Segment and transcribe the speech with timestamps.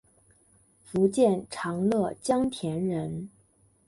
[0.83, 3.29] 福建长乐江田人。